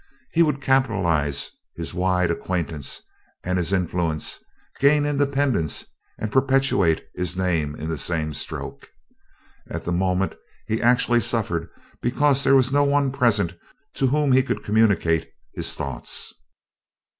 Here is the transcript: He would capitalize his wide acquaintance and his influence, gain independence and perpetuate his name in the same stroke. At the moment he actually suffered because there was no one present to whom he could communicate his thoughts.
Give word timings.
He 0.31 0.41
would 0.41 0.61
capitalize 0.63 1.51
his 1.75 1.93
wide 1.93 2.31
acquaintance 2.31 3.03
and 3.43 3.59
his 3.59 3.71
influence, 3.71 4.43
gain 4.79 5.05
independence 5.05 5.85
and 6.17 6.31
perpetuate 6.31 7.05
his 7.13 7.37
name 7.37 7.75
in 7.75 7.87
the 7.87 7.99
same 7.99 8.33
stroke. 8.33 8.89
At 9.69 9.85
the 9.85 9.91
moment 9.91 10.33
he 10.65 10.81
actually 10.81 11.21
suffered 11.21 11.69
because 12.01 12.43
there 12.43 12.55
was 12.55 12.71
no 12.73 12.83
one 12.83 13.11
present 13.11 13.53
to 13.97 14.07
whom 14.07 14.31
he 14.31 14.41
could 14.41 14.63
communicate 14.63 15.29
his 15.53 15.75
thoughts. 15.75 16.33